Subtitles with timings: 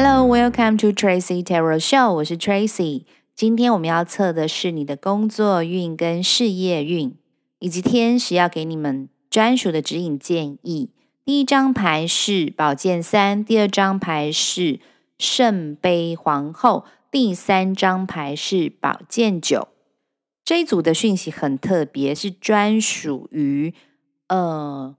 [0.00, 2.12] Hello, welcome to Tracy Tarot Show。
[2.12, 3.02] 我是 Tracy。
[3.34, 7.16] 今天我们要测的是你的工作运跟事业运，
[7.58, 10.90] 以及天使要给你们专属的指引建议。
[11.24, 14.78] 第一张牌是宝剑三，第二张牌是
[15.18, 19.66] 圣杯皇后，第三张牌是宝剑九。
[20.44, 23.74] 这一组的讯息很特别，是专属于
[24.28, 24.94] 呃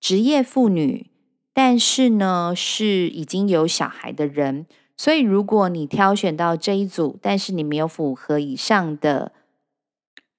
[0.00, 1.11] 职业妇女。
[1.54, 4.66] 但是呢，是已经有小孩的人，
[4.96, 9.32] 所以如果你挑选到这一组，但是你没有符合以上的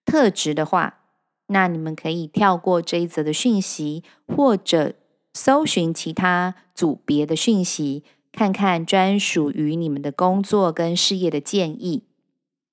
[0.04, 1.00] 特质的话，
[1.48, 4.94] 那你们可以跳过这一则的讯息，或者
[5.34, 12.04] 搜寻其他组别的讯息，看看专属于你们的工作跟事业的建议。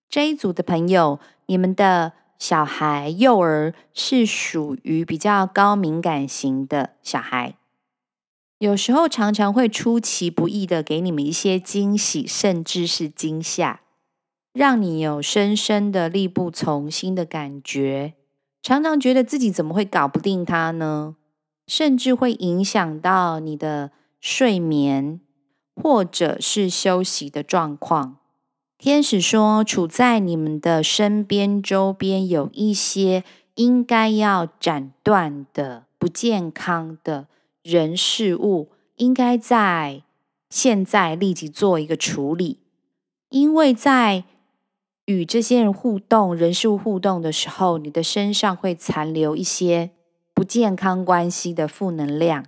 [0.08, 7.56] 这一组的朋友，你们的小孩幼儿是属于比较高敏感型的小孩。
[8.60, 13.80] 有时候常常会出其不意的给你们一些惊喜，甚至是惊吓，
[14.52, 18.12] 让你有深深的力不从心的感觉。
[18.62, 21.16] 常常觉得自己怎么会搞不定他呢？
[21.66, 25.22] 甚至会影响到你的睡眠
[25.74, 28.18] 或者是休息的状况。
[28.76, 37.28] 天使说，处在你们的身边周边有一些应该要斩断的不健康的。
[37.62, 40.02] 人事物应该在
[40.48, 42.58] 现在立即做一个处理，
[43.28, 44.24] 因为在
[45.04, 49.90] 与这些人互动、人事物互动的时候，你的身上会残留一些
[50.32, 52.46] 不健康关系的负能量。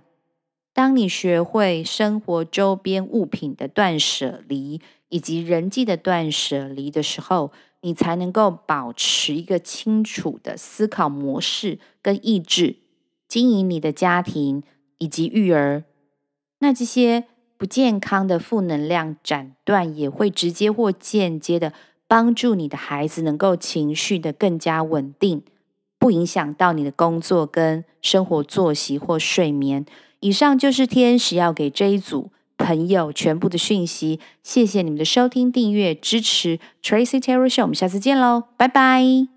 [0.73, 12.77] 当你学会生活周边物品的断舍离，以及人际的断舍离的时候，你才能够保持一个清楚的思考模式跟意志，
[13.27, 14.63] 经营你的家庭。
[15.03, 15.83] 以及育儿，
[16.59, 17.25] 那这些
[17.57, 21.73] 不健康的负能量斩断，也会直接或间接的
[22.07, 25.43] 帮助你的孩子能够情绪的更加稳定，
[25.99, 29.85] 不影响到你的工作跟生活作息或睡眠。
[30.21, 34.21] 以上就是天使要给这一组朋友全部的讯息。
[34.41, 39.32] 谢谢你们的收听、订阅、支持，Tracy Tarot Show，我们下次见喽，拜拜。